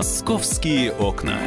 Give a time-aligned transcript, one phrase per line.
[0.00, 1.38] Московские окна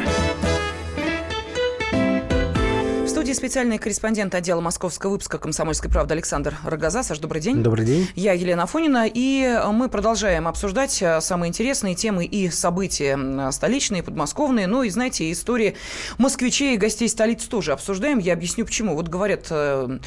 [3.24, 7.02] студии специальный корреспондент отдела московского выпуска «Комсомольской правды» Александр Рогоза.
[7.02, 7.62] Саш, добрый день.
[7.62, 8.06] Добрый день.
[8.16, 14.66] Я Елена Афонина, и мы продолжаем обсуждать э, самые интересные темы и события столичные, подмосковные.
[14.66, 15.74] Ну и, знаете, истории
[16.18, 18.18] москвичей и гостей столицы тоже обсуждаем.
[18.18, 18.94] Я объясню, почему.
[18.94, 20.00] Вот говорят, э,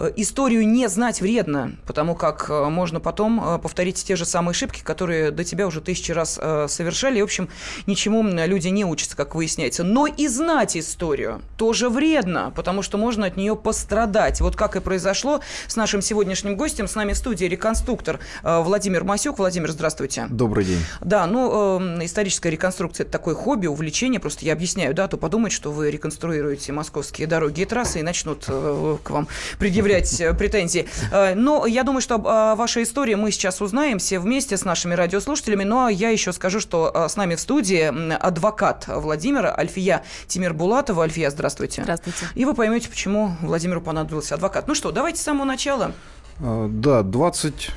[0.00, 5.30] э, историю не знать вредно, потому как можно потом повторить те же самые ошибки, которые
[5.30, 6.40] до тебя уже тысячи раз
[6.72, 7.18] совершали.
[7.18, 7.50] И, в общем,
[7.86, 9.84] ничему люди не учатся, как выясняется.
[9.84, 14.40] Но и знать историю тоже вредно, потому что можно от нее пострадать.
[14.40, 16.86] Вот как и произошло с нашим сегодняшним гостем.
[16.86, 19.38] С нами в студии реконструктор э, Владимир Масюк.
[19.38, 20.28] Владимир, здравствуйте.
[20.30, 20.78] Добрый день.
[21.00, 24.20] Да, ну, э, историческая реконструкция– это такое хобби, увлечение.
[24.20, 28.02] Просто я объясняю, да, а то подумать, что вы реконструируете московские дороги и трассы и
[28.04, 29.26] начнут э, к вам
[29.58, 30.88] предъявлять претензии.
[31.34, 35.64] Но я думаю, что ваша история мы сейчас узнаем все вместе с нашими радиослушателями.
[35.64, 41.02] Ну, а я еще скажу, что с нами в студии адвокат Владимира Альфия Тимирбулатова.
[41.02, 41.82] Альфия, здравствуйте.
[41.82, 42.26] Здравствуйте.
[42.36, 44.68] И вы поймете, почему Владимиру понадобился адвокат.
[44.68, 45.92] Ну что, давайте с самого начала.
[46.40, 47.70] А, да, 20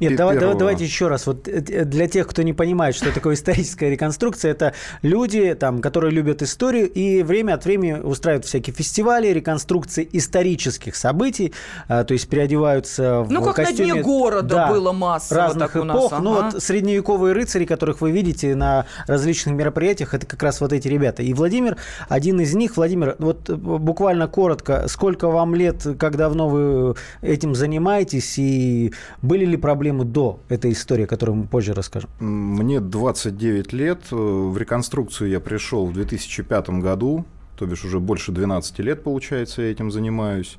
[0.00, 1.26] нет, давай, давай, давайте еще раз.
[1.26, 5.80] Вот э, э, для тех, кто не понимает, что такое историческая реконструкция, это люди, там,
[5.80, 11.52] которые любят историю и время от времени устраивают всякие фестивали, реконструкции исторических событий,
[11.88, 15.72] а, то есть переодеваются в Ну, как костюме, на дне города да, было массово разных
[15.72, 16.12] так эпох.
[16.12, 16.50] нас, Ну, ага.
[16.52, 21.22] вот средневековые рыцари, которых вы видите на различных мероприятиях, это как раз вот эти ребята.
[21.22, 21.76] И Владимир
[22.08, 22.76] один из них.
[22.76, 29.56] Владимир, вот буквально коротко, сколько вам лет, как давно вы этим занимаетесь, и были ли
[29.68, 32.08] проблемы до этой истории, которую мы позже расскажем?
[32.20, 34.00] Мне 29 лет.
[34.10, 37.26] В реконструкцию я пришел в 2005 году,
[37.58, 40.56] то бишь уже больше 12 лет, получается, я этим занимаюсь.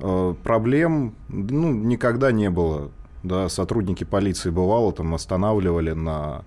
[0.00, 2.90] Э, проблем ну, никогда не было.
[3.22, 6.46] Да, сотрудники полиции бывало, там останавливали на,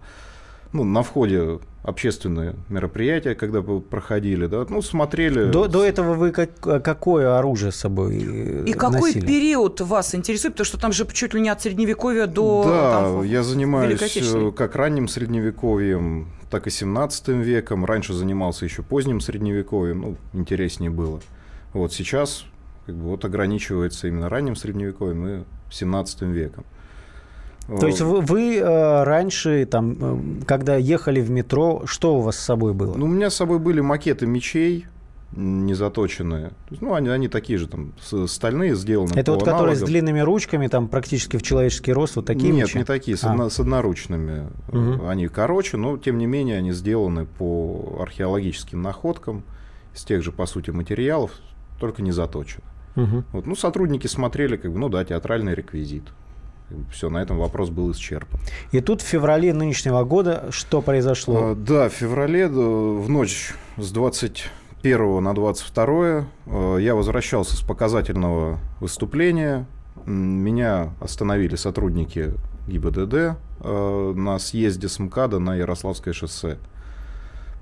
[0.73, 5.51] ну, на входе общественные мероприятия, когда бы проходили, да, ну, смотрели.
[5.51, 9.25] До, до этого вы как, какое оружие с собой э, И какой носили?
[9.25, 10.53] период вас интересует?
[10.53, 14.51] Потому что там же чуть ли не от Средневековья до Да, там, я занимаюсь э,
[14.55, 17.83] как ранним Средневековьем, так и 17 веком.
[17.83, 21.19] Раньше занимался еще поздним Средневековьем, ну, интереснее было.
[21.73, 22.45] Вот сейчас
[22.85, 26.63] как бы, вот ограничивается именно ранним Средневековьем и 17 веком.
[27.67, 32.35] То есть вы, вы э, раньше, там, э, когда ехали в метро, что у вас
[32.37, 32.95] с собой было?
[32.97, 34.87] Ну, у меня с собой были макеты мечей,
[35.33, 36.49] не заточенные.
[36.49, 39.81] То есть, ну, они, они такие же, там, с- стальные, сделаны это вот которые с
[39.81, 42.77] длинными ручками, там практически в человеческий рост, вот такие Нет, мечи?
[42.79, 43.31] не такие, с, А.
[43.31, 44.47] одно- с одноручными.
[44.71, 45.07] Мгм.
[45.07, 49.43] Они короче, но тем не менее они сделаны по археологическим находкам,
[49.95, 51.31] из тех же, по сути, материалов,
[51.79, 52.63] только не заточены.
[52.95, 53.23] Мгм.
[53.31, 56.03] Вот, ну, сотрудники смотрели, как бы, ну да, театральный реквизит.
[56.91, 58.39] Все, на этом вопрос был исчерпан.
[58.71, 61.51] И тут в феврале нынешнего года что произошло?
[61.51, 67.61] А, да, в феврале, да, в ночь с 21 на 22 э, я возвращался с
[67.61, 69.65] показательного выступления.
[70.05, 72.33] Меня остановили сотрудники
[72.67, 76.57] ГИБДД э, на съезде с МКАДа на Ярославское шоссе.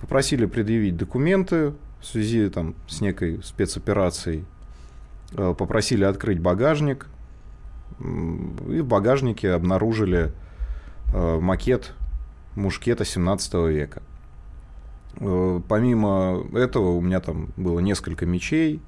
[0.02, 4.46] Попросили предъявить документы в связи там, с некой спецоперацией.
[5.34, 7.08] Э, Попросили открыть багажник.
[8.00, 10.32] И в багажнике обнаружили
[11.14, 11.94] э, макет
[12.56, 14.02] мушкета 17 века.
[15.18, 18.82] Э, Помимо этого у меня там было несколько мечей,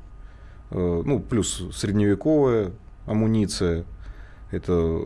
[0.71, 2.71] э, ну, плюс средневековая
[3.05, 3.85] амуниция.
[4.51, 5.01] Это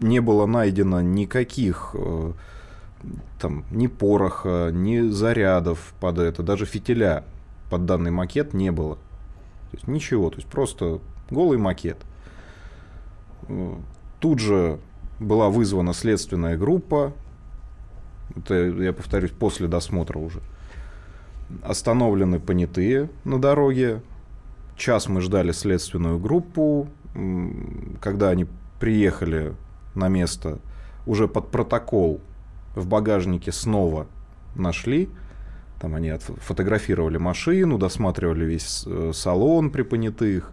[0.00, 1.94] не было найдено никаких
[3.40, 7.24] там ни пороха, ни зарядов под это, даже фитиля
[7.70, 8.96] под данный макет не было.
[9.70, 11.96] То есть ничего, то есть просто голый макет.
[14.20, 14.78] Тут же
[15.18, 17.12] была вызвана следственная группа.
[18.36, 20.40] Это, я повторюсь, после досмотра уже.
[21.62, 24.02] Остановлены понятые на дороге.
[24.76, 26.88] Час мы ждали следственную группу.
[28.00, 28.46] Когда они
[28.80, 29.54] приехали
[29.94, 30.58] на место,
[31.06, 32.20] уже под протокол
[32.74, 34.06] в багажнике снова
[34.54, 35.10] нашли.
[35.80, 40.52] Там они фотографировали машину, досматривали весь э, салон при понятых.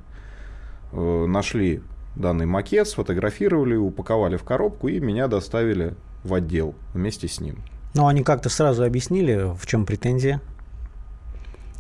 [0.92, 1.82] Э, Нашли
[2.16, 7.64] данный макет, сфотографировали, упаковали в коробку и меня доставили в отдел вместе с ним.
[7.94, 10.42] Ну, они как-то сразу объяснили, в чем претензия?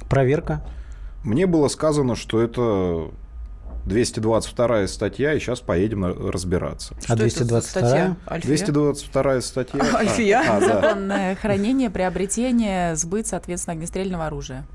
[0.10, 0.64] Проверка?
[1.24, 3.12] Мне было сказано, что это
[3.86, 6.96] 222 статья, и сейчас поедем разбираться.
[7.08, 7.62] А Что это за 222?
[7.62, 8.16] статья?
[8.30, 8.48] Альфия?
[8.48, 9.82] 222 статья.
[9.96, 10.44] Альфия?
[10.48, 10.60] а.
[10.62, 14.66] Законное хранение, приобретение, сбыт, соответственно, огнестрельного оружия.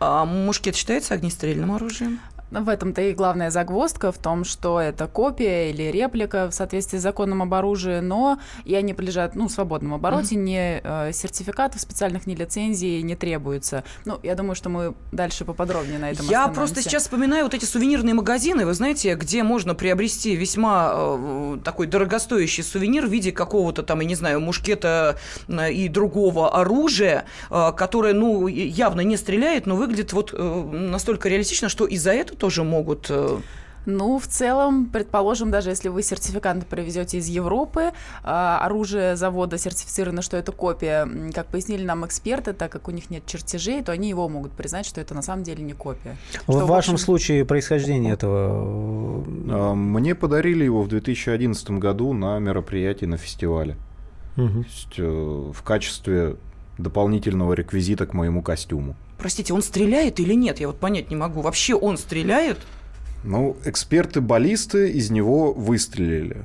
[0.00, 2.20] А мушкет считается огнестрельным оружием?
[2.52, 7.02] В этом-то и главная загвоздка в том, что это копия или реплика в соответствии с
[7.02, 10.38] законом об оружии, но и они подлежат ну, свободному обороте, mm-hmm.
[10.38, 13.84] ни э, сертификатов специальных, ни лицензий не требуется.
[14.04, 17.64] Ну, я думаю, что мы дальше поподробнее на этом Я просто сейчас вспоминаю вот эти
[17.64, 23.82] сувенирные магазины, вы знаете, где можно приобрести весьма э, такой дорогостоящий сувенир в виде какого-то
[23.82, 25.16] там, я не знаю, мушкета
[25.48, 31.30] э, и другого оружия, э, которое, ну, явно не стреляет, но выглядит вот э, настолько
[31.30, 33.38] реалистично, что и за это тоже могут э,
[33.86, 37.92] ну, в целом, предположим, даже если вы сертификант привезете из Европы,
[38.24, 43.10] а, оружие завода сертифицировано, что это копия, как пояснили нам эксперты, так как у них
[43.10, 46.16] нет чертежей, то они его могут признать, что это на самом деле не копия.
[46.46, 46.98] В что, вашем в общем...
[46.98, 49.24] случае происхождение этого?
[49.48, 53.76] А, мне подарили его в 2011 году на мероприятии на фестивале.
[54.36, 54.48] Угу.
[54.48, 56.36] То есть, э, в качестве
[56.78, 58.96] дополнительного реквизита к моему костюму.
[59.22, 60.58] Простите, он стреляет или нет?
[60.58, 61.42] Я вот понять не могу.
[61.42, 62.58] Вообще он стреляет?
[63.22, 66.44] Ну, эксперты-баллисты из него выстрелили.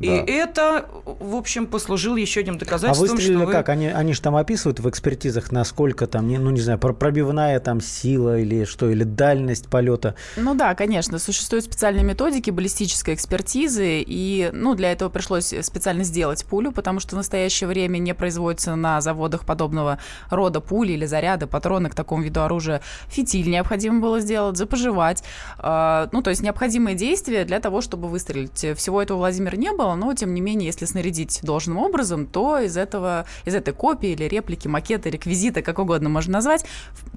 [0.00, 0.24] И да.
[0.26, 3.52] это, в общем, послужило еще одним доказательством, а выстрелили что вы...
[3.52, 3.68] как?
[3.68, 8.38] Они, они же там описывают в экспертизах, насколько там, ну, не знаю, пробивная там сила
[8.38, 10.16] или что, или дальность полета.
[10.36, 16.44] Ну да, конечно, существуют специальные методики баллистической экспертизы, и, ну, для этого пришлось специально сделать
[16.44, 19.98] пулю, потому что в настоящее время не производится на заводах подобного
[20.28, 22.80] рода пули или заряда, патроны к такому виду оружия.
[23.08, 25.22] Фитиль необходимо было сделать, запожевать.
[25.58, 28.76] Э, ну, то есть необходимые действия для того, чтобы выстрелить.
[28.76, 32.58] Всего этого Владимир не было, было, но тем не менее, если снарядить должным образом, то
[32.58, 36.64] из этого, из этой копии или реплики, макета, реквизита, как угодно можно назвать,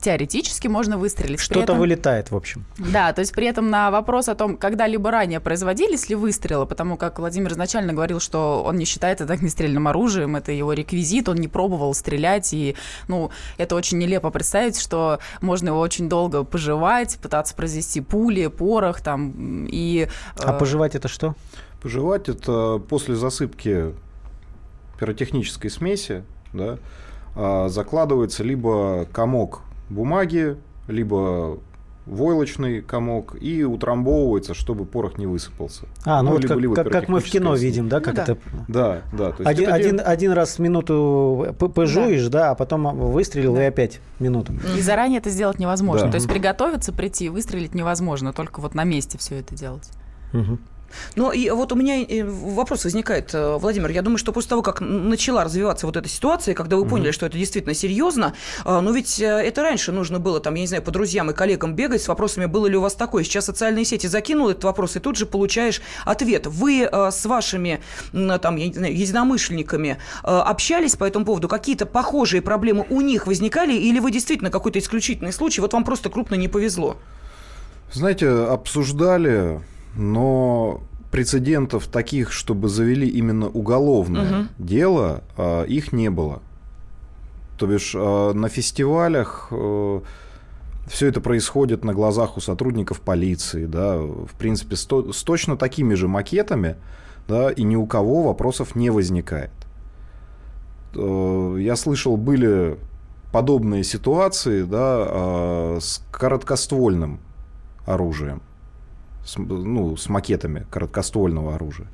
[0.02, 1.40] теоретически можно выстрелить.
[1.40, 1.80] Что-то этом...
[1.80, 2.66] вылетает, в общем.
[2.78, 6.98] Да, то есть при этом на вопрос о том, когда-либо ранее производились ли выстрелы, потому
[6.98, 11.38] как Владимир изначально говорил, что он не считает это огнестрельным оружием, это его реквизит, он
[11.38, 12.75] не пробовал стрелять, и,
[13.08, 19.02] ну, это очень нелепо представить, что можно его очень долго пожевать, пытаться произвести пули, порох,
[19.02, 20.08] там, и...
[20.38, 20.60] А э...
[20.60, 21.36] пожевать это что?
[21.81, 23.94] Пожевать это после засыпки
[25.00, 26.79] пиротехнической смеси да,
[27.35, 30.57] а, закладывается либо комок бумаги,
[30.88, 31.59] либо
[32.07, 35.85] войлочный комок и утрамбовывается, чтобы порох не высыпался.
[36.06, 37.63] А, ну, ну вот либо, как, либо как, как мы в кино смесь.
[37.63, 38.38] видим, да, как ну, это?
[38.68, 39.31] Да, да.
[39.31, 42.39] То есть один, один, один раз в минуту пожуешь, да.
[42.39, 43.65] да, а потом выстрелил да.
[43.65, 44.53] и опять минуту.
[44.77, 46.06] И заранее это сделать невозможно.
[46.06, 46.12] Да.
[46.12, 49.89] То есть приготовиться, прийти, выстрелить невозможно, только вот на месте все это делать.
[50.33, 50.57] Угу.
[51.16, 54.62] Ну и вот у меня э, вопрос возникает, э, Владимир, я думаю, что после того,
[54.62, 57.13] как начала развиваться вот эта ситуация, когда вы поняли, mm-hmm.
[57.13, 58.34] что это действительно серьезно,
[58.66, 61.75] э, но ведь это раньше нужно было, там, я не знаю, по друзьям и коллегам
[61.75, 63.24] бегать с вопросами, было ли у вас такое.
[63.24, 66.48] Сейчас социальные сети закинул этот вопрос, и тут же получаешь ответ.
[66.48, 67.81] Вы с вашими,
[68.12, 71.48] там, я не знаю, единомышленниками общались по этому поводу?
[71.48, 76.10] Какие-то похожие проблемы у них возникали, или вы действительно какой-то исключительный случай, вот вам просто
[76.10, 76.98] крупно не повезло?
[77.92, 79.62] Знаете, обсуждали
[79.98, 84.48] но прецедентов таких, чтобы завели именно уголовное угу.
[84.60, 86.42] дело, а, их не было.
[87.58, 90.02] То бишь а, на фестивалях э,
[90.88, 95.96] все это происходит на глазах у сотрудников полиции, да, в принципе, с, с точно такими
[95.96, 96.76] же макетами,
[97.28, 99.52] да, и ни у кого вопросов не возникает.
[100.96, 102.78] Э, я слышал, были
[103.32, 107.20] подобные ситуации, да, а, с короткоствольным
[107.86, 108.42] оружием
[109.27, 111.88] с, ну, с макетами короткоствольного оружия.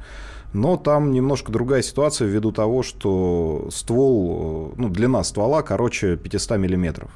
[0.53, 6.57] Но там немножко другая ситуация ввиду того, что ствол, э, ну, длина ствола короче 500
[6.59, 7.09] миллиметров.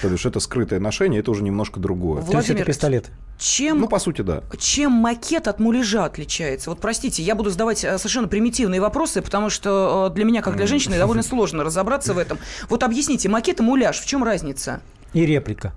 [0.00, 2.22] То есть это скрытое ношение, это уже немножко другое.
[2.22, 3.10] Владимир, То есть это пистолет?
[3.38, 4.42] Чем, ну, по сути, да.
[4.58, 6.70] Чем макет от муляжа отличается?
[6.70, 10.56] Вот, простите, я буду задавать э, совершенно примитивные вопросы, потому что э, для меня, как
[10.56, 12.38] для женщины, довольно сложно разобраться в этом.
[12.70, 14.80] Вот объясните, макет и муляж, в чем разница?
[15.12, 15.74] И реплика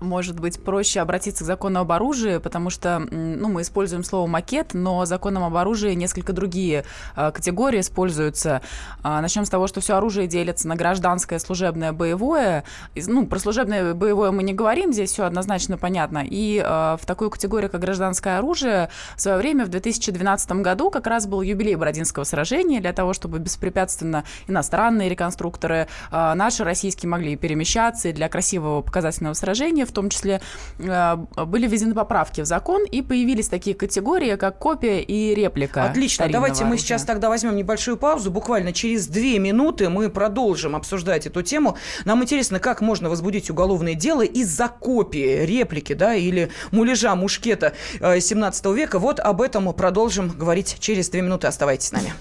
[0.00, 4.74] может быть проще обратиться к закону об оружии, потому что ну, мы используем слово макет,
[4.74, 6.84] но законом об оружии несколько другие
[7.16, 8.60] э, категории используются.
[9.02, 12.64] Э, начнем с того, что все оружие делится на гражданское, служебное, боевое.
[12.94, 16.24] Ну, про служебное боевое мы не говорим, здесь все однозначно понятно.
[16.24, 21.06] И э, в такую категорию, как гражданское оружие, в свое время, в 2012 году, как
[21.06, 28.08] раз был юбилей Бородинского сражения для того, чтобы беспрепятственно иностранные реконструкторы, наши российские могли перемещаться
[28.08, 30.40] и для красивого показательного сражения в том числе
[30.78, 31.16] э,
[31.46, 35.84] были введены поправки в закон, и появились такие категории, как копия и реплика.
[35.84, 36.28] Отлично.
[36.28, 36.70] Давайте оружия.
[36.70, 38.30] мы сейчас тогда возьмем небольшую паузу.
[38.30, 41.76] Буквально через две минуты мы продолжим обсуждать эту тему.
[42.04, 48.66] Нам интересно, как можно возбудить уголовное дело из-за копии, реплики, да, или муляжа мушкета 17
[48.66, 48.98] э, века.
[48.98, 51.46] Вот об этом мы продолжим говорить через две минуты.
[51.46, 52.12] Оставайтесь с нами.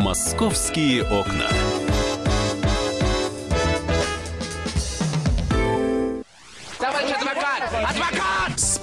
[0.00, 1.46] Московские окна.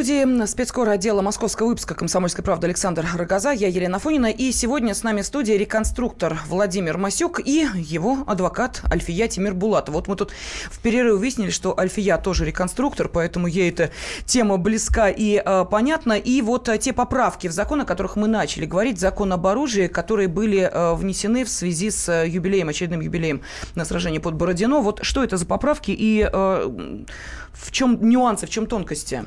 [0.00, 4.30] Студии спецкор отдела московского выпуска «Комсомольской правды» Александр Рогоза, я Елена Фонина.
[4.30, 9.94] И сегодня с нами в студии реконструктор Владимир Масюк и его адвокат Альфия Тимир Булатов.
[9.94, 10.32] Вот мы тут
[10.70, 13.90] в перерыве выяснили, что Альфия тоже реконструктор, поэтому ей эта
[14.24, 16.14] тема близка и э, понятна.
[16.14, 19.86] И вот э, те поправки в закон, о которых мы начали говорить, закон об оружии,
[19.86, 23.42] которые были э, внесены в связи с э, юбилеем, очередным юбилеем
[23.74, 24.80] на сражении под Бородино.
[24.80, 27.04] Вот что это за поправки и э,
[27.52, 29.26] в чем нюансы, в чем тонкости?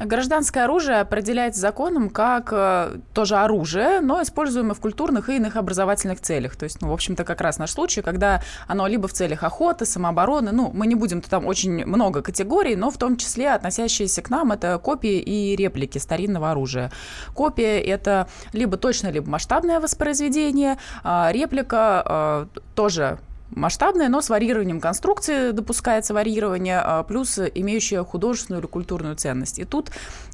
[0.00, 6.20] Гражданское оружие определяется законом как э, тоже оружие, но используемое в культурных и иных образовательных
[6.20, 6.56] целях.
[6.56, 9.86] То есть, ну, в общем-то, как раз наш случай, когда оно либо в целях охоты,
[9.86, 14.30] самообороны, ну, мы не будем, там очень много категорий, но в том числе относящиеся к
[14.30, 16.92] нам, это копии и реплики старинного оружия.
[17.34, 23.18] Копия— это либо точное, либо масштабное воспроизведение, а реплика э, тоже
[23.50, 29.58] масштабная, но с варьированием конструкции допускается варьирование, а, плюс имеющая художественную или культурную ценность.
[29.58, 29.90] И тут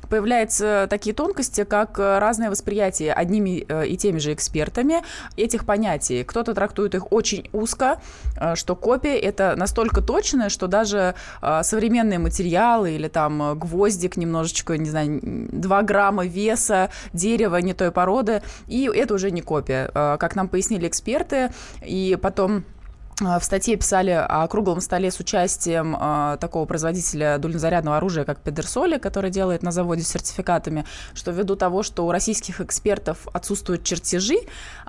[0.08, 5.02] появляются такие тонкости, как разное восприятие одними э, и теми же экспертами
[5.36, 6.24] этих понятий.
[6.24, 8.00] Кто-то трактует их очень узко,
[8.36, 14.76] э, что копия это настолько точное, что даже э, современные материалы или там гвоздик немножечко,
[14.76, 19.90] не знаю, 2 грамма веса, дерева не той породы, и это уже не копия.
[19.92, 21.50] Как нам пояснили эксперты,
[21.84, 22.73] и потом а,
[23.20, 28.98] в статье писали о круглом столе с участием э, такого производителя дульнозарядного оружия, как Педерсоли,
[28.98, 34.38] который делает на заводе сертификатами, что ввиду того, что у российских экспертов отсутствуют чертежи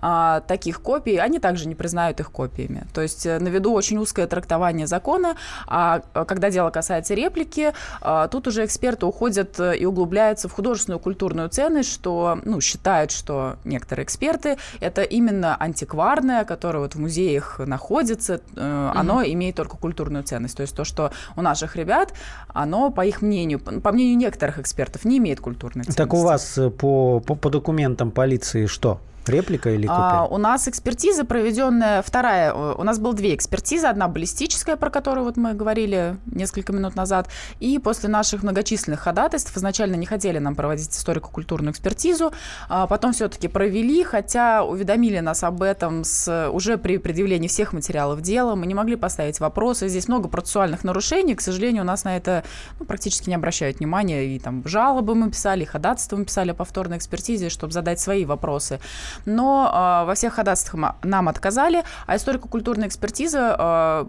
[0.05, 2.85] э, таких копий, они также не признают их копиями.
[2.93, 5.35] То есть э, на виду очень узкое трактование закона,
[5.67, 11.49] а когда дело касается реплики, э, тут уже эксперты уходят и углубляются в художественную культурную
[11.49, 18.41] ценность, что ну, считают, что некоторые эксперты это именно антикварное, которое вот в музеях находится,
[18.55, 19.23] э, оно угу.
[19.25, 20.57] имеет только культурную ценность.
[20.57, 22.13] То есть то, что у наших ребят,
[22.53, 25.97] оно, по их мнению, по мнению некоторых экспертов, не имеет культурной ценности.
[25.97, 28.99] Так у вас э, по, по, по документам полиции что?
[29.27, 29.95] Реплика или копия?
[29.95, 33.87] А, у нас экспертиза проведенная, вторая, у нас было две экспертизы.
[33.87, 37.29] Одна баллистическая, про которую вот мы говорили несколько минут назад,
[37.59, 42.33] и после наших многочисленных ходатайств изначально не хотели нам проводить историко-культурную экспертизу,
[42.69, 48.21] а потом все-таки провели, хотя уведомили нас об этом с, уже при предъявлении всех материалов
[48.21, 52.17] дела, мы не могли поставить вопросы, здесь много процессуальных нарушений, к сожалению, у нас на
[52.17, 52.43] это
[52.79, 56.97] ну, практически не обращают внимания, и там жалобы мы писали, ходатайства мы писали о повторной
[56.97, 58.79] экспертизе, чтобы задать свои вопросы
[59.25, 59.69] но
[60.03, 64.05] э, во всех ходатайствах нам отказали, а историко-культурная экспертиза э,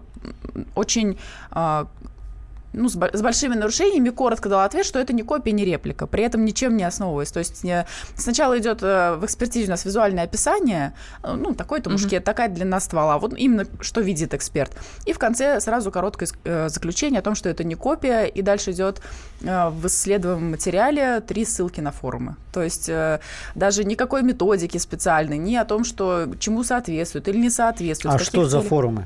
[0.75, 1.17] очень
[1.51, 1.85] э,
[2.73, 6.23] ну, с, с большими нарушениями коротко дал ответ, что это не копия, не реплика, при
[6.23, 7.31] этом ничем не основываясь.
[7.31, 10.93] То есть не, сначала идет э, в экспертизе у нас визуальное описание,
[11.23, 12.25] э, ну, такой-то мушкет, mm-hmm.
[12.25, 14.71] такая длина ствола, вот именно что видит эксперт.
[15.05, 18.71] И в конце сразу короткое э, заключение о том, что это не копия, и дальше
[18.71, 19.01] идет
[19.39, 22.35] в исследуемом материале три ссылки на форумы.
[22.51, 22.89] То есть
[23.53, 28.15] даже никакой методики специальной, ни о том, что чему соответствует или не соответствует.
[28.15, 29.05] А что за форумы?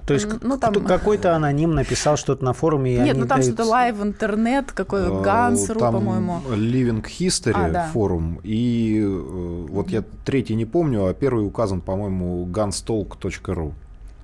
[0.00, 0.74] То есть ну, там...
[0.84, 3.54] какой-то аноним написал что-то на форуме, и Нет, ну там дают...
[3.54, 6.40] что-то live интернет, какой а, Гансру, по-моему.
[6.48, 7.90] Living History а, да.
[7.92, 13.72] форум, и э, вот я третий не помню, а первый указан, по-моему, gunstalk.ru.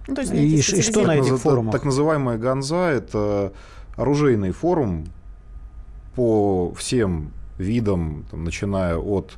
[0.06, 1.72] Ну, то есть, и, и что на этих форумах?
[1.72, 3.52] Так называемая Ганза– это
[3.96, 5.06] оружейный форум
[6.14, 9.36] по всем видам, там, начиная от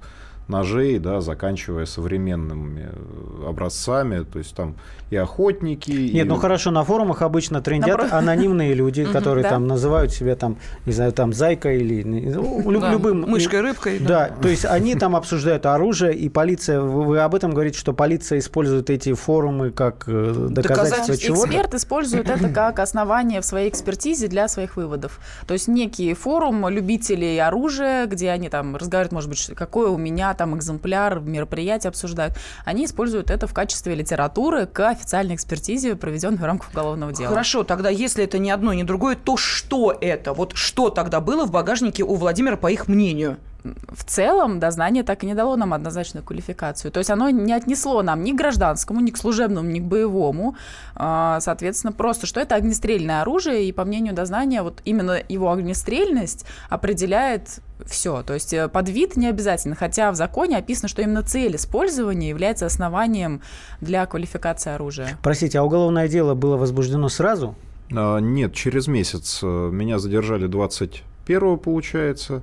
[0.50, 4.76] ножей, да, заканчивая современными э, образцами, то есть там
[5.10, 5.90] и охотники.
[5.90, 6.28] Нет, и...
[6.28, 8.14] ну хорошо, на форумах обычно трендят Напротив.
[8.14, 13.22] анонимные люди, которые там называют себя там, не знаю, там зайкой или ну, любым...
[13.22, 13.98] Мышкой, рыбкой.
[13.98, 18.38] Да, то есть они там обсуждают оружие, и полиция, вы об этом говорите, что полиция
[18.38, 21.46] использует эти форумы как э, доказательство чего-то?
[21.46, 25.20] Эксперт использует это как основание в своей экспертизе для своих выводов.
[25.46, 30.34] То есть некий форум любителей оружия, где они там разговаривают, может быть, какое у меня
[30.40, 36.44] там экземпляр, мероприятия обсуждают, они используют это в качестве литературы к официальной экспертизе, проведенной в
[36.44, 37.28] рамках уголовного дела.
[37.28, 40.32] Хорошо, тогда если это ни одно, ни другое, то что это?
[40.32, 43.36] Вот что тогда было в багажнике у Владимира, по их мнению?
[43.62, 46.90] В целом дознание так и не дало нам однозначную квалификацию.
[46.90, 50.56] То есть оно не отнесло нам ни к гражданскому, ни к служебному, ни к боевому.
[50.94, 56.46] А, соответственно, просто что это огнестрельное оружие, и по мнению дознания, вот именно его огнестрельность
[56.68, 58.22] определяет все.
[58.22, 62.28] То есть э, под вид не обязательно, хотя в законе описано, что именно цель использования
[62.28, 63.40] является основанием
[63.80, 65.18] для квалификации оружия.
[65.22, 67.54] Простите, а уголовное дело было возбуждено сразу?
[67.92, 69.42] А, нет, через месяц.
[69.42, 72.42] Меня задержали 21 получается.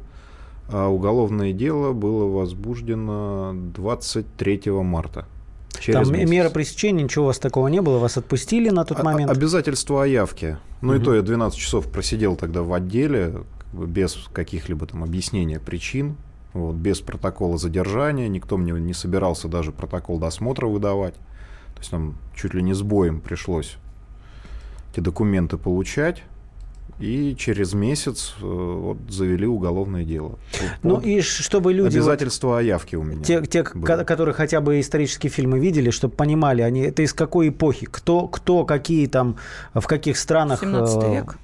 [0.69, 5.25] А уголовное дело было возбуждено 23 марта.
[5.79, 6.29] Через Там месяц.
[6.29, 7.99] мера пресечения, ничего у вас такого не было?
[7.99, 9.31] Вас отпустили на тот а, момент?
[9.31, 10.57] Обязательство о явке.
[10.81, 11.01] Ну угу.
[11.01, 13.43] и то я 12 часов просидел тогда в отделе,
[13.73, 16.15] без каких-либо там объяснения причин,
[16.53, 18.27] вот, без протокола задержания.
[18.27, 21.15] Никто мне не собирался даже протокол досмотра выдавать.
[21.75, 23.77] То есть нам чуть ли не с боем пришлось
[24.91, 26.23] эти документы получать.
[26.99, 30.39] И через месяц э, вот, завели уголовное дело.
[30.81, 31.97] Ну и чтобы люди...
[31.97, 33.23] Обязательства вот, о явке у меня.
[33.23, 37.87] Те, те которые хотя бы исторические фильмы видели, чтобы понимали, они это из какой эпохи,
[37.89, 39.37] кто, кто какие там,
[39.73, 40.61] в каких странах...
[40.61, 41.37] 17 э, век.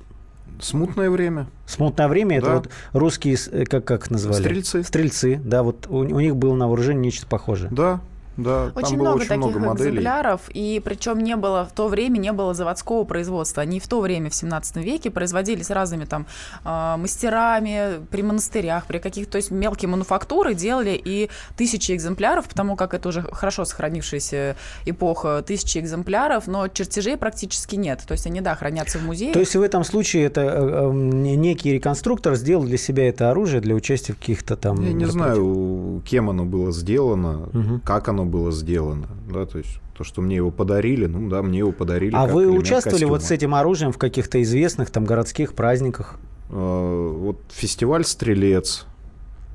[0.59, 1.47] Смутное время.
[1.67, 2.47] Смутное время да.
[2.47, 4.41] это вот русские, э, как, как назвали?
[4.41, 4.83] Стрельцы.
[4.83, 7.69] Стрельцы, да, вот у, у них было на вооружении нечто похожее.
[7.71, 8.01] Да,
[8.37, 9.89] да, очень там много было очень таких много моделей.
[9.89, 13.61] экземпляров, и причем не было в то время не было заводского производства.
[13.61, 16.25] Они в то время, в 17 веке, производились разными там
[16.65, 22.75] э, мастерами при монастырях, при каких-то, то есть мелкие мануфактуры делали и тысячи экземпляров, потому
[22.75, 28.03] как это уже хорошо сохранившаяся эпоха, тысячи экземпляров, но чертежей практически нет.
[28.07, 29.33] То есть они, да, хранятся в музее.
[29.33, 33.61] То есть в этом случае это э, э, некий реконструктор сделал для себя это оружие
[33.61, 34.81] для участия в каких-то там...
[34.81, 37.81] Я не знаю, кем оно было сделано, угу.
[37.83, 41.41] как оно оно было сделано, да, то есть то, что мне его подарили, ну да,
[41.41, 42.15] мне его подарили.
[42.15, 43.11] А вы участвовали костюма.
[43.11, 46.19] вот с этим оружием в каких-то известных там городских праздниках?
[46.49, 48.85] Э, вот фестиваль «Стрелец».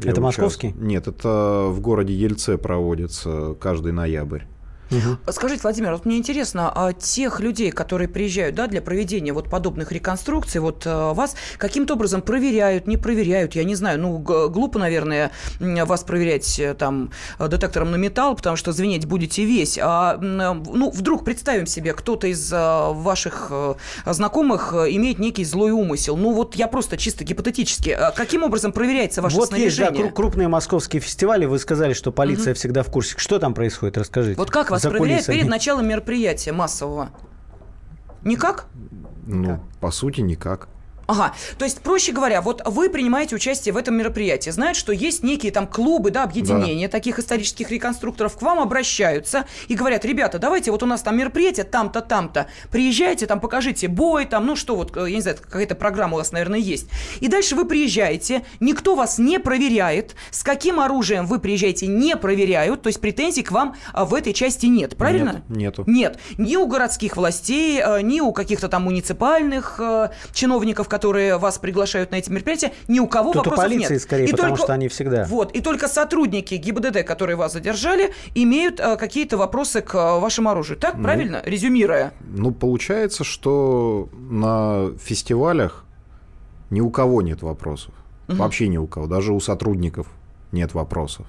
[0.03, 0.75] Это московский?
[0.79, 4.43] Нет, это в городе Ельце проводится каждый ноябрь.
[4.90, 5.33] Угу.
[5.33, 9.92] Скажите, Владимир, вот мне интересно, а тех людей, которые приезжают да, для проведения вот подобных
[9.92, 15.30] реконструкций, вот а, вас каким-то образом проверяют, не проверяют, я не знаю, ну, глупо, наверное,
[15.61, 19.78] вас проверять э, там детектором на металл, потому что звенеть будете весь.
[19.80, 23.50] А, ну, вдруг представим себе, кто-то из ваших
[24.06, 26.17] знакомых имеет некий злой умысел.
[26.17, 27.97] Ну, вот я просто чисто гипотетически.
[28.17, 29.91] Каким образом проверяется ваше вот снаряжение?
[29.91, 32.58] Вот есть, да, крупные московские фестивали, вы сказали, что полиция угу.
[32.58, 33.15] всегда в курсе.
[33.17, 34.36] Что там происходит, расскажите.
[34.36, 37.10] Вот как вас вас проверяют перед началом мероприятия массового?
[38.23, 38.67] Никак?
[39.26, 40.69] Ну, по сути, никак.
[41.08, 45.23] Ага, то есть, проще говоря, вот вы принимаете участие в этом мероприятии, знают, что есть
[45.23, 46.92] некие там клубы, да, объединения да.
[46.92, 51.64] таких исторических реконструкторов, к вам обращаются и говорят, ребята, давайте, вот у нас там мероприятие,
[51.64, 56.14] там-то, там-то, приезжайте, там покажите бой, там, ну что, вот, я не знаю, какая-то программа
[56.14, 56.90] у вас, наверное, есть.
[57.21, 62.82] И дальше вы приезжаете, никто вас не проверяет, с каким оружием вы приезжаете, не проверяют,
[62.82, 65.42] то есть претензий к вам а, в этой части нет, правильно?
[65.49, 65.84] Нет, нету.
[65.86, 71.58] Нет, ни у городских властей, а, ни у каких-то там муниципальных а, чиновников, которые вас
[71.58, 74.02] приглашают на эти мероприятия, ни у кого Тут вопросов у полиции нет.
[74.02, 75.25] скорее, и потому только, что они всегда.
[75.28, 80.50] Вот, и только сотрудники ГИБДД, которые вас задержали, имеют а, какие-то вопросы к а, вашему
[80.50, 80.76] оружию.
[80.76, 81.41] Так, ну, правильно?
[81.45, 82.13] Резюмируя.
[82.21, 85.84] Ну, получается, что на фестивалях
[86.71, 87.95] ни у кого нет вопросов.
[88.26, 88.37] Угу.
[88.37, 89.06] Вообще ни у кого.
[89.06, 90.08] Даже у сотрудников
[90.50, 91.26] нет вопросов.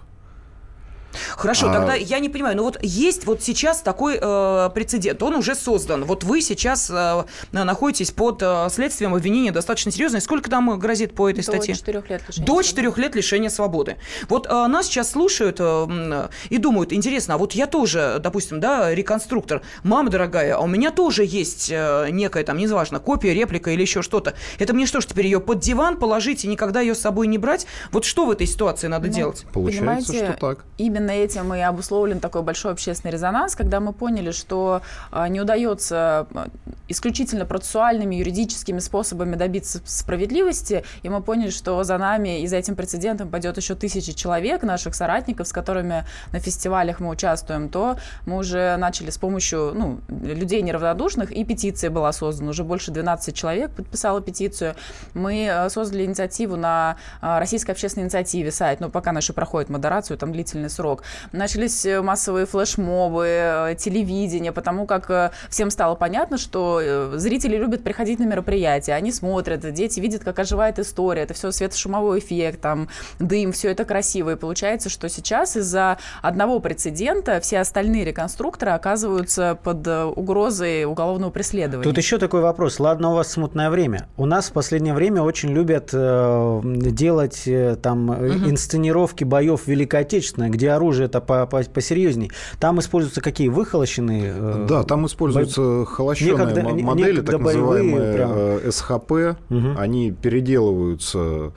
[1.37, 1.73] Хорошо, а...
[1.73, 6.05] тогда я не понимаю, ну вот есть вот сейчас такой э, прецедент, он уже создан.
[6.05, 10.21] Вот вы сейчас э, находитесь под э, следствием обвинения достаточно серьезное.
[10.21, 11.73] Сколько там грозит по этой До статье?
[11.73, 13.97] До 4 лет лишения До 4 лет лишения свободы.
[14.27, 18.93] Вот э, нас сейчас слушают э, и думают, интересно, а вот я тоже, допустим, да,
[18.93, 23.81] реконструктор, мама дорогая, а у меня тоже есть э, некая там, неважно, копия, реплика или
[23.81, 24.33] еще что-то.
[24.57, 27.37] Это мне что ж теперь ее под диван положить и никогда ее с собой не
[27.37, 27.67] брать?
[27.91, 29.45] Вот что в этой ситуации надо ну, делать?
[29.53, 30.65] Получается, что так.
[30.77, 34.81] Именно именно этим и обусловлен такой большой общественный резонанс, когда мы поняли, что
[35.11, 36.47] а, не удается а,
[36.87, 42.75] исключительно процессуальными юридическими способами добиться справедливости, и мы поняли, что за нами и за этим
[42.75, 48.37] прецедентом пойдет еще тысячи человек, наших соратников, с которыми на фестивалях мы участвуем, то мы
[48.37, 53.71] уже начали с помощью ну, людей неравнодушных, и петиция была создана, уже больше 12 человек
[53.71, 54.75] подписало петицию.
[55.13, 60.31] Мы а, создали инициативу на Российской общественной инициативе сайт, но пока она проходит модерацию, там
[60.31, 61.03] длительный срок, срок.
[61.31, 68.93] Начались массовые флешмобы, телевидение, потому как всем стало понятно, что зрители любят приходить на мероприятия,
[68.93, 73.85] они смотрят, дети видят, как оживает история, это все светошумовой эффект, там, дым, все это
[73.85, 74.31] красиво.
[74.31, 81.83] И получается, что сейчас из-за одного прецедента все остальные реконструкторы оказываются под угрозой уголовного преследования.
[81.83, 82.79] Тут еще такой вопрос.
[82.79, 84.07] Ладно, у вас смутное время.
[84.17, 88.49] У нас в последнее время очень любят э, делать э, там угу.
[88.49, 92.31] инсценировки боев Великой Отечественной, где оружие это по -по посерьезней.
[92.59, 94.33] Там используются какие выхолощенные?
[94.35, 95.85] Э, да, там используются бо...
[95.85, 98.31] холощенные некогда, модели, некогда так называемые прям...
[98.33, 99.11] Э, СХП.
[99.49, 99.77] Угу.
[99.77, 101.51] Они переделываются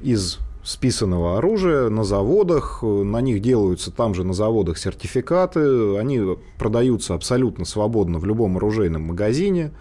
[0.00, 6.20] из списанного оружия на заводах, на них делаются там же на заводах сертификаты, они
[6.58, 9.72] продаются абсолютно свободно в любом оружейном магазине.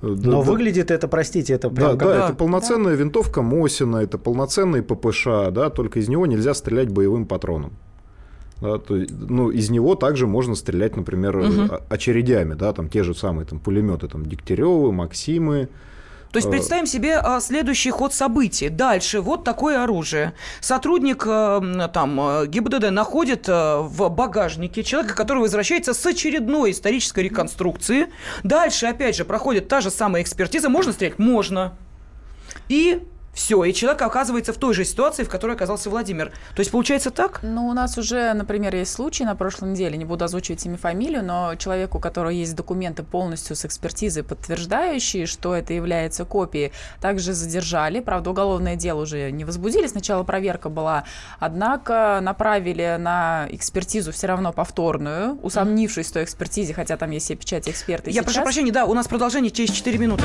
[0.00, 2.08] Но да, выглядит это, простите, это прям да, как...
[2.08, 3.02] да, это полноценная да.
[3.02, 7.72] винтовка Мосина, это полноценный ППШ, да, только из него нельзя стрелять боевым патроном.
[8.60, 11.78] Да, то, ну, из него также можно стрелять, например, угу.
[11.88, 15.68] очередями, да, там те же самые там, пулеметы, там, Дегтяревы, Максимы,
[16.32, 16.50] то есть э.
[16.50, 18.68] представим себе а, следующий ход событий.
[18.68, 20.34] Дальше вот такое оружие.
[20.60, 28.08] Сотрудник а, там э, ГИБДД находит в багажнике человека, который возвращается с очередной исторической реконструкции.
[28.42, 30.68] Дальше, опять же, проходит та же самая экспертиза.
[30.68, 31.18] Можно стрелять?
[31.18, 31.78] Можно.
[32.68, 33.02] И
[33.38, 36.32] все, и человек оказывается в той же ситуации, в которой оказался Владимир.
[36.56, 37.38] То есть получается так?
[37.42, 41.24] Ну, у нас уже, например, есть случай на прошлой неделе, не буду озвучивать имя фамилию,
[41.24, 47.32] но человеку, у которого есть документы полностью с экспертизой, подтверждающие, что это является копией, также
[47.32, 48.00] задержали.
[48.00, 49.86] Правда, уголовное дело уже не возбудили.
[49.86, 51.04] Сначала проверка была,
[51.38, 57.36] однако направили на экспертизу все равно повторную, усомнившись в той экспертизе, хотя там есть все
[57.36, 58.10] печати эксперта.
[58.10, 58.24] Я сейчас...
[58.24, 60.24] прошу прощения, да, у нас продолжение через 4 минуты.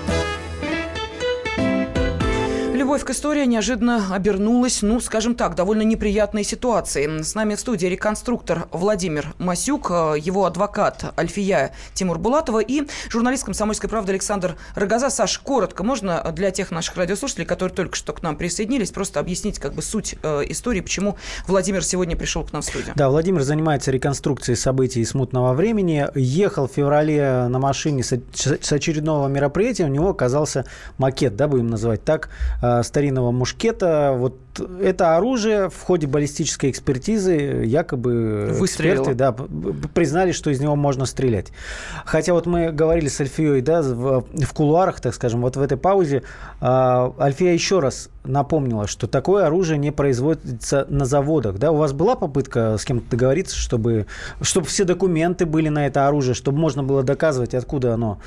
[2.91, 7.23] Любовь к истории неожиданно обернулась, ну, скажем так, довольно неприятной ситуацией.
[7.23, 13.45] С нами в студии реконструктор Владимир Масюк, э, его адвокат Альфия Тимур Булатова и журналист
[13.45, 15.09] «Комсомольской правды» Александр Рогоза.
[15.09, 19.57] Саш, коротко, можно для тех наших радиослушателей, которые только что к нам присоединились, просто объяснить
[19.57, 21.15] как бы суть э, истории, почему
[21.47, 22.91] Владимир сегодня пришел к нам в студию?
[22.97, 26.07] Да, Владимир занимается реконструкцией событий смутного времени.
[26.13, 30.65] Ехал в феврале на машине с очередного мероприятия, у него оказался
[30.97, 32.27] макет, да, будем называть так,
[32.61, 34.13] э, старинного мушкета.
[34.17, 34.37] Вот
[34.81, 39.03] это оружие в ходе баллистической экспертизы якобы Выстрелило.
[39.03, 39.31] эксперты да,
[39.93, 41.51] признали, что из него можно стрелять.
[42.05, 45.77] Хотя вот мы говорили с Альфией да, в, в кулуарах, так скажем, вот в этой
[45.77, 46.23] паузе,
[46.59, 51.57] э, Альфия еще раз напомнила, что такое оружие не производится на заводах.
[51.57, 51.71] Да?
[51.71, 54.05] У вас была попытка с кем-то договориться, чтобы,
[54.41, 58.19] чтобы все документы были на это оружие, чтобы можно было доказывать, откуда оно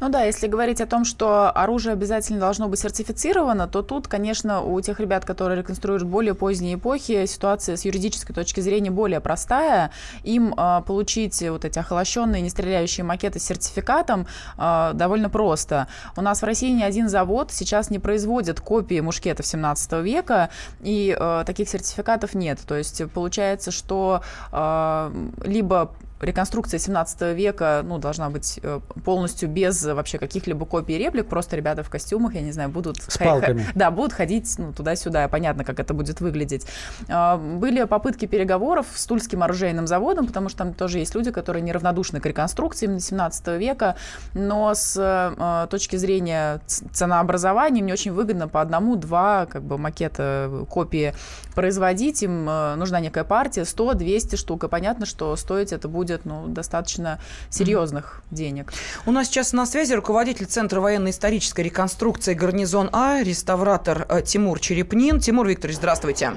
[0.00, 4.60] ну да, если говорить о том, что оружие обязательно должно быть сертифицировано, то тут, конечно,
[4.60, 9.90] у тех ребят, которые реконструируют более поздние эпохи, ситуация с юридической точки зрения более простая.
[10.22, 14.26] Им э, получить вот эти охолощенные, не стреляющие макеты с сертификатом
[14.58, 15.88] э, довольно просто.
[16.16, 21.16] У нас в России ни один завод сейчас не производит копии мушкетов 17 века, и
[21.18, 22.60] э, таких сертификатов нет.
[22.66, 25.10] То есть получается, что э,
[25.44, 31.56] либо реконструкция 17 века ну, должна быть э, полностью без вообще каких-либо копий реплик, просто
[31.56, 33.02] ребята в костюмах, я не знаю, будут...
[33.02, 33.66] С палками.
[33.74, 36.66] Да, будут ходить ну, туда-сюда, понятно, как это будет выглядеть.
[37.08, 41.62] А, были попытки переговоров с Тульским оружейным заводом, потому что там тоже есть люди, которые
[41.62, 43.96] неравнодушны к реконструкции именно 17 века,
[44.34, 51.14] но с э, точки зрения ценообразования мне очень выгодно по одному-два как бы макета копии
[51.54, 56.24] производить, им э, нужна некая партия, 100-200 штук, и понятно, что стоить это будет будет
[56.24, 57.18] ну, достаточно
[57.50, 58.36] серьезных mm-hmm.
[58.36, 58.72] денег.
[59.06, 65.20] У нас сейчас на связи руководитель Центра военно-исторической реконструкции «Гарнизон А», реставратор э, Тимур Черепнин.
[65.20, 66.32] Тимур Викторович, здравствуйте.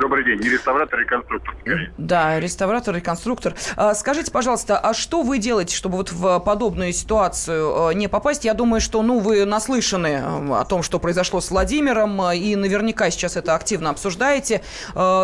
[0.00, 0.38] Добрый день.
[0.38, 1.54] Не реставратор, а реконструктор.
[1.98, 3.54] Да, реставратор, реконструктор.
[3.76, 8.44] А, скажите, пожалуйста, а что вы делаете, чтобы вот в подобную ситуацию э, не попасть?
[8.44, 12.54] Я думаю, что, ну, вы наслышаны э, о том, что произошло с Владимиром, э, и
[12.54, 14.62] наверняка сейчас это активно обсуждаете.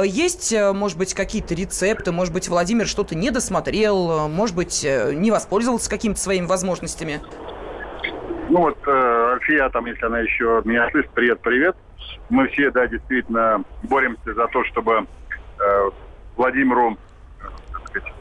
[0.04, 2.10] Есть, может быть, какие-то рецепты?
[2.10, 4.28] Может быть, Владимир что-то не досмотрел?
[4.28, 7.20] Может быть, не воспользовался какими-то своими возможностями?
[8.50, 11.76] Ну вот, Альфия, там, если она еще меня слышит, привет-привет
[12.34, 15.06] мы все, да, действительно боремся за то, чтобы
[15.60, 15.90] э,
[16.36, 16.98] Владимиру
[17.84, 18.12] сказать,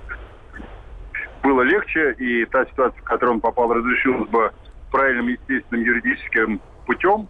[1.41, 4.51] было легче, и та ситуация, в которую он попал, разрешилась бы
[4.91, 7.27] правильным, естественным юридическим путем.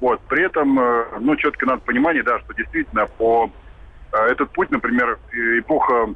[0.00, 0.20] Вот.
[0.28, 3.50] При этом, э, ну, четко надо понимание, да, что действительно по
[4.12, 6.14] э, этот путь, например, эпоха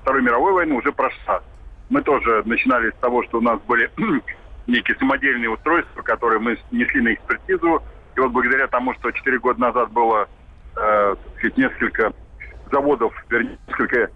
[0.00, 1.42] Второй мировой войны уже прошла.
[1.90, 3.90] Мы тоже начинали с того, что у нас были
[4.66, 7.82] некие самодельные устройства, которые мы несли на экспертизу,
[8.18, 10.28] и вот благодаря тому, что 4 года назад было
[10.76, 11.14] э,
[11.56, 12.12] несколько
[12.72, 14.08] заводов, вернее, несколько э,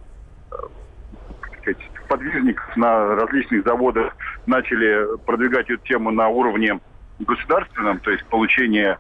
[1.60, 6.80] сказать, подвижников на различных заводах начали продвигать эту тему на уровне
[7.20, 8.98] государственном, то есть получение,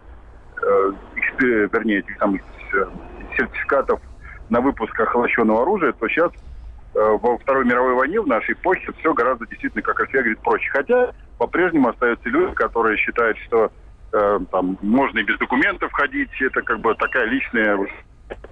[0.62, 0.92] э,
[1.40, 2.40] вернее, этих самых
[2.72, 2.84] э,
[3.36, 4.00] сертификатов
[4.50, 6.30] на выпуск охлажденного оружия, то сейчас
[6.94, 10.70] э, во Второй мировой войне в нашей эпохе все гораздо действительно, как Альфия говорит, проще.
[10.70, 13.72] Хотя по-прежнему остаются люди, которые считают, что
[14.12, 17.78] э, там можно и без документов ходить, это как бы такая личная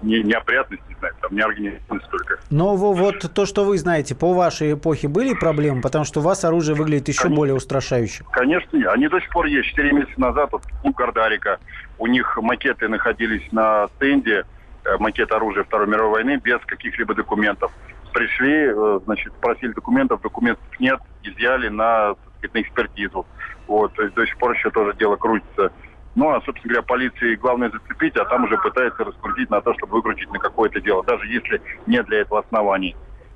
[0.01, 2.39] не, неопрятность, не знаю, там неорганизованность только.
[2.49, 6.43] Но вот то, что вы знаете, по вашей эпохе были проблемы, потому что у вас
[6.43, 7.35] оружие выглядит еще Конечно.
[7.35, 8.23] более устрашающе.
[8.31, 8.91] Конечно.
[8.91, 9.69] Они до сих пор есть.
[9.69, 11.59] Четыре месяца назад вот, у Гардарика
[11.97, 14.43] у них макеты находились на стенде,
[14.85, 17.71] э, макет оружия Второй мировой войны без каких-либо документов.
[18.13, 23.25] Пришли, э, значит, просили документов, документов нет, изъяли на, сказать, на экспертизу.
[23.67, 25.71] Вот, то есть до сих пор еще тоже дело крутится.
[26.15, 29.93] Ну, а, собственно говоря, полиции главное зацепить, а там уже пытается раскрутить на то, чтобы
[29.93, 32.95] выкрутить на какое-то дело, даже если нет для этого оснований.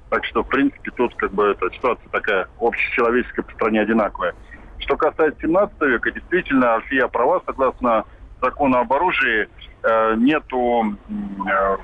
[0.09, 4.35] Так что, в принципе, тут как бы эта ситуация такая общечеловеческая по стране одинаковая.
[4.79, 8.03] Что касается 17 века, действительно, Альфия права, согласно
[8.41, 9.47] закону об оружии,
[9.83, 11.77] э, нету э,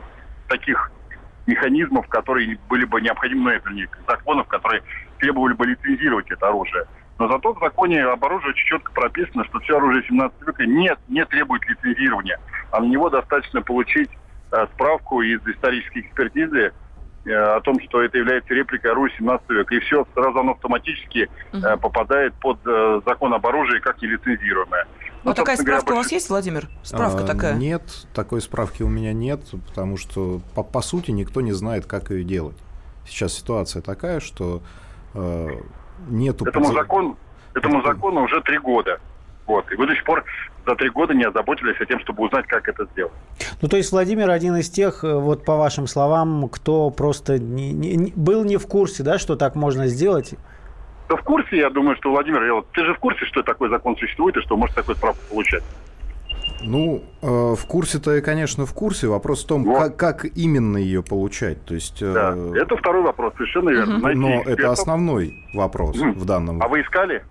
[0.49, 0.91] таких
[1.47, 4.83] механизмов, которые были бы необходимы, ну, не законов, которые
[5.19, 6.85] требовали бы лицензировать это оружие.
[7.21, 11.23] Но зато в законе об оружии четко прописано, что все оружие 17 века нет, не
[11.23, 12.39] требует лицензирования.
[12.71, 14.09] А на него достаточно получить
[14.51, 16.73] э, справку из исторической экспертизы
[17.25, 19.75] э, о том, что это является репликой оружия 17 века.
[19.75, 24.87] И все, сразу оно автоматически э, попадает под э, закон об оружии как нелицензируемое.
[25.23, 26.69] Ну, ну такая справка говоря, у вас есть, Владимир?
[26.81, 27.53] Справка а, такая?
[27.53, 27.83] Нет,
[28.15, 32.23] такой справки у меня нет, потому что по, по сути никто не знает, как ее
[32.23, 32.57] делать.
[33.05, 34.63] Сейчас ситуация такая, что
[35.13, 35.49] э,
[36.07, 36.45] нету...
[36.45, 37.15] Этому, закон,
[37.53, 38.99] этому закону уже три года.
[39.47, 39.69] Вот.
[39.71, 40.23] И вы до сих пор
[40.65, 43.13] за три года не озаботились тем, чтобы узнать, как это сделать.
[43.61, 47.71] Ну, то есть Владимир один из тех, э, вот по вашим словам, кто просто не,
[47.73, 50.35] не, был не в курсе, да, что так можно сделать?
[51.09, 53.69] Да в курсе, я думаю, что Владимир, я вот, ты же в курсе, что такой
[53.69, 55.63] закон существует и что может такой справку получать?
[56.63, 59.07] Ну, э, в курсе-то конечно, в курсе.
[59.07, 59.77] Вопрос в том, вот.
[59.77, 61.63] как, как именно ее получать.
[61.65, 62.13] То есть, э...
[62.13, 63.99] да, это второй вопрос, совершенно верно.
[63.99, 64.59] Найти Но экспертов.
[64.59, 66.11] это основной вопрос угу.
[66.11, 66.61] в данном.
[66.61, 67.23] А вы искали?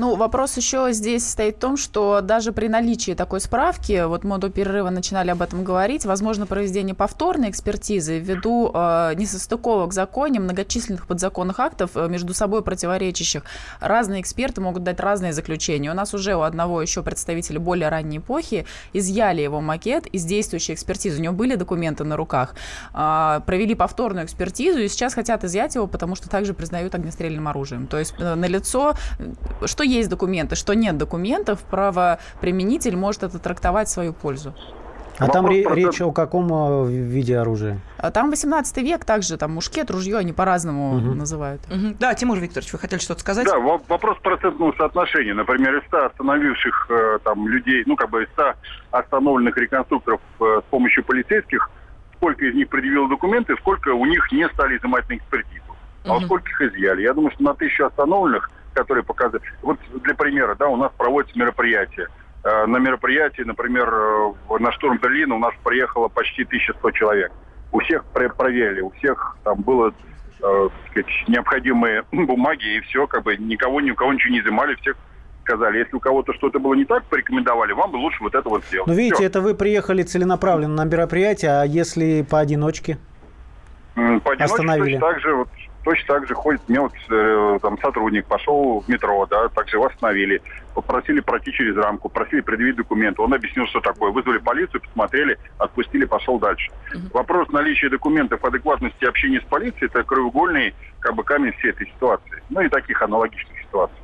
[0.00, 4.38] Ну, вопрос еще здесь стоит в том, что даже при наличии такой справки, вот мы
[4.38, 10.40] до перерыва начинали об этом говорить, возможно проведение повторной экспертизы ввиду э, несостыковок в законе,
[10.40, 13.42] многочисленных подзаконных актов, э, между собой противоречащих.
[13.78, 15.90] Разные эксперты могут дать разные заключения.
[15.90, 20.72] У нас уже у одного еще представителя более ранней эпохи изъяли его макет из действующей
[20.72, 21.18] экспертизы.
[21.18, 22.54] У него были документы на руках.
[22.94, 27.86] Э, провели повторную экспертизу и сейчас хотят изъять его, потому что также признают огнестрельным оружием.
[27.86, 28.94] То есть э, на лицо,
[29.66, 34.54] что есть документы, что нет документов, правоприменитель может это трактовать в свою пользу.
[35.20, 37.78] А там ре- речь о каком э, виде оружия?
[37.98, 41.14] А там 18 век, также там мушкет, ружье, они по-разному угу.
[41.14, 41.60] называют.
[41.70, 41.96] Угу.
[41.98, 43.46] Да, Тимур Викторович, вы хотели что-то сказать?
[43.46, 45.34] Да, вопрос процентного соотношения.
[45.34, 48.54] Например, из 100 остановивших э, там людей, ну как бы из 100
[48.92, 51.70] остановленных реконструкторов э, с помощью полицейских,
[52.16, 55.76] сколько из них предъявило документы, сколько у них не стали изымать на экспертизу.
[56.06, 56.24] А угу.
[56.24, 57.02] сколько их изъяли?
[57.02, 59.42] Я думаю, что на тысячу остановленных которые показывают.
[59.62, 62.08] Вот для примера, да, у нас проводятся мероприятия.
[62.42, 67.32] Э, на мероприятии, например, э, на штурм Берлина у нас приехало почти 1100 человек.
[67.72, 69.92] У всех проверили, у всех там было
[70.42, 74.74] э, сказать, необходимые бумаги, и все, как бы никого, ни у кого ничего не изымали,
[74.76, 74.96] всех
[75.42, 78.64] сказали, если у кого-то что-то было не так, порекомендовали, вам бы лучше вот это вот
[78.64, 78.86] сделать.
[78.86, 79.24] Ну, видите, все.
[79.24, 82.98] это вы приехали целенаправленно на мероприятие, а если поодиночке?
[83.94, 84.92] Поодиночке Остановили.
[84.94, 85.48] точно так же, вот
[85.90, 89.86] точно так же ходит, мне вот э, там сотрудник пошел в метро, да, также его
[89.86, 90.40] остановили,
[90.72, 93.22] попросили пройти через рамку, просили предъявить документы.
[93.22, 94.12] Он объяснил, что такое.
[94.12, 96.70] Вызвали полицию, посмотрели, отпустили, пошел дальше.
[96.94, 97.12] Uh-huh.
[97.12, 102.40] Вопрос наличия документов, адекватности общения с полицией, это краеугольный как бы камень всей этой ситуации.
[102.50, 103.96] Ну и таких аналогичных ситуаций.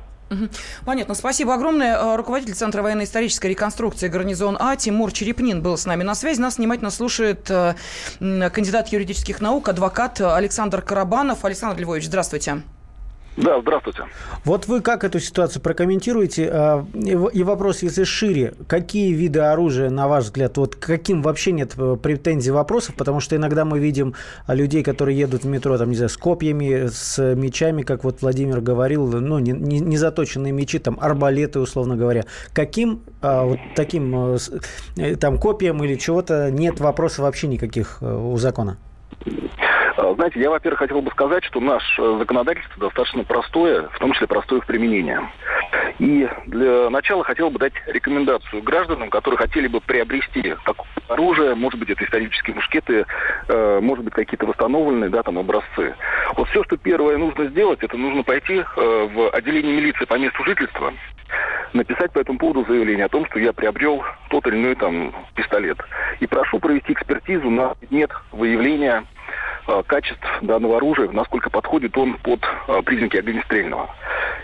[0.85, 1.15] Понятно.
[1.15, 1.97] Спасибо огромное.
[1.97, 6.39] Э, руководитель Центра военно-исторической реконструкции «Гарнизон А» Тимур Черепнин был с нами на связи.
[6.39, 7.75] Нас внимательно слушает э,
[8.19, 11.45] кандидат юридических наук, адвокат Александр Карабанов.
[11.45, 12.63] Александр Львович, здравствуйте.
[13.37, 14.03] Да, здравствуйте.
[14.45, 16.49] Вот вы как эту ситуацию прокомментируете?
[16.51, 21.73] А, и вопрос, если шире, какие виды оружия, на ваш взгляд, вот каким вообще нет
[21.77, 22.95] э, претензий, вопросов?
[22.95, 24.15] Потому что иногда мы видим
[24.47, 28.59] людей, которые едут в метро, там, не знаю, с копьями, с мечами, как вот Владимир
[28.59, 32.25] говорил, ну, не, не, не заточенные мечи, там, арбалеты, условно говоря.
[32.53, 34.37] Каким а, вот таким, э,
[34.97, 38.77] э, там, копьям или чего-то нет вопросов вообще никаких у закона?
[39.97, 44.13] А, знаете, я, во-первых, хотел бы сказать, что наше э, законодательство достаточно простое, в том
[44.13, 45.17] числе простое в применении.
[45.97, 51.79] И для начала хотел бы дать рекомендацию гражданам, которые хотели бы приобрести такое оружие, может
[51.79, 53.07] быть, это исторические мушкеты,
[53.47, 55.95] э, может быть, какие-то восстановленные, да, там, образцы.
[56.35, 58.63] Вот все, что первое нужно сделать, это нужно пойти э,
[59.13, 60.93] в отделение милиции по месту жительства,
[61.73, 65.79] написать по этому поводу заявление о том, что я приобрел тот или иной там пистолет.
[66.19, 69.16] И прошу провести экспертизу на предмет выявления Э,
[69.87, 73.89] качеств данного оружия, насколько подходит он под э, признаки огнестрельного.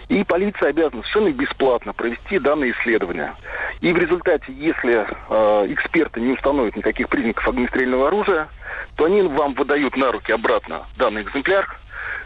[0.09, 3.35] И полиция обязана совершенно бесплатно провести данные исследования.
[3.81, 8.47] И в результате, если э, эксперты не установят никаких признаков огнестрельного оружия,
[8.95, 11.67] то они вам выдают на руки обратно данный экземпляр,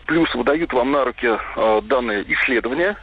[0.06, 2.98] плюс выдают вам на руки э, данные исследования,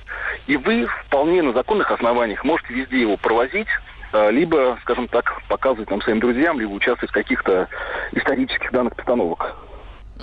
[0.46, 3.68] и вы вполне на законных основаниях можете везде его провозить,
[4.12, 7.68] э, либо, скажем так, показывать нам своим друзьям, либо участвовать в каких-то
[8.12, 9.56] исторических данных постановок.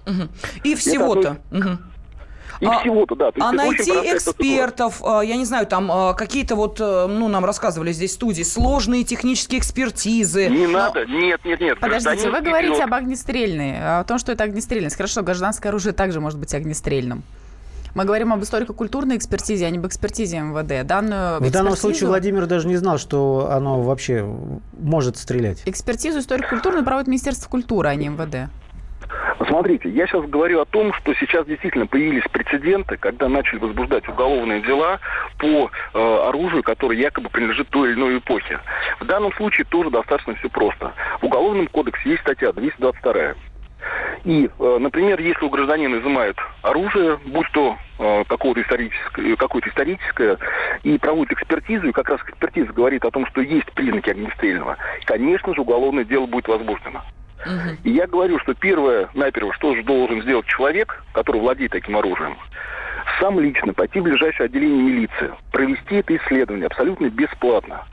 [0.06, 0.30] Угу.
[0.64, 1.38] И всего-то.
[1.52, 1.78] Угу.
[2.60, 3.32] И а, всего-то, да.
[3.40, 7.92] а найти экспертов, а, я не знаю, там а, какие-то вот, э, ну, нам рассказывали
[7.92, 10.48] здесь в студии, сложные технические экспертизы.
[10.48, 10.74] Не Но...
[10.74, 11.80] надо, нет, нет, нет.
[11.80, 14.96] Подождите, вы говорите об огнестрельной, о том, что это огнестрельность.
[14.96, 17.24] Хорошо, гражданское оружие также может быть огнестрельным.
[17.94, 20.88] Мы говорим об историко-культурной экспертизе, а не об экспертизе МВД.
[20.88, 24.24] Данную В данном случае Владимир даже не знал, что оно вообще
[24.80, 25.62] может стрелять.
[25.66, 28.50] Экспертизу историко-культурную проводит Министерство культуры, а не МВД.
[29.48, 34.62] Смотрите, я сейчас говорю о том, что сейчас действительно появились прецеденты, когда начали возбуждать уголовные
[34.62, 35.00] дела
[35.40, 38.60] по э, оружию, которое якобы принадлежит той или иной эпохе.
[39.00, 40.94] В данном случае тоже достаточно все просто.
[41.22, 43.34] В Уголовном кодексе есть статья 222.
[44.26, 50.38] И, э, например, если у гражданина изымают оружие, будь то э, какое-то историческое, какое историческое,
[50.84, 55.56] и проводят экспертизу, и как раз экспертиза говорит о том, что есть признаки огнестрельного, конечно
[55.56, 57.02] же, уголовное дело будет возбуждено.
[57.84, 62.38] И я говорю, что первое, наперво, что же должен сделать человек, который владеет таким оружием,
[63.20, 67.86] сам лично пойти в ближайшее отделение милиции, провести это исследование абсолютно бесплатно,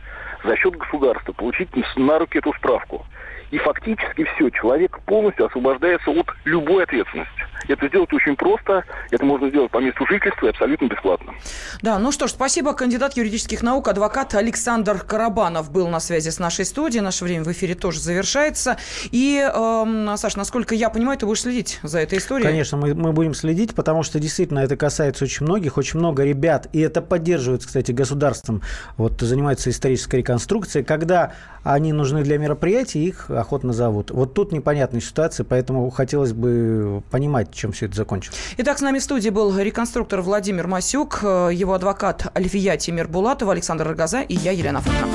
[0.44, 3.06] за счет государства, получить на руки эту справку.
[3.50, 7.46] И фактически все, человек полностью освобождается от любой ответственности.
[7.68, 11.34] Это сделать очень просто, это можно сделать по месту жительства и абсолютно бесплатно.
[11.82, 12.72] Да, ну что ж, спасибо.
[12.74, 17.02] Кандидат юридических наук, адвокат Александр Карабанов был на связи с нашей студией.
[17.02, 18.78] Наше время в эфире тоже завершается.
[19.10, 22.46] И, э, Саш, насколько я понимаю, ты будешь следить за этой историей?
[22.46, 26.68] Конечно, мы, мы будем следить, потому что действительно это касается очень многих, очень много ребят,
[26.72, 28.62] и это поддерживается, кстати, государством,
[28.96, 34.10] вот занимается исторической реконструкцией, когда они нужны для мероприятий, их охотно зовут.
[34.10, 38.38] Вот тут непонятная ситуация, поэтому хотелось бы понимать, чем все это закончится.
[38.56, 43.52] Итак, с нами в студии был реконструктор Владимир Масюк, э, его адвокат Альфия Тимир Булатова,
[43.52, 45.12] Александр Рогоза и я, Елена Фонтова.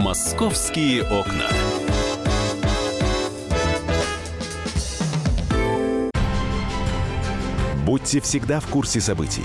[0.00, 1.48] «Московские окна».
[7.84, 9.44] Будьте всегда в курсе событий.